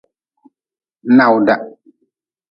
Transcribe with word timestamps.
Nawda. 1.17 1.55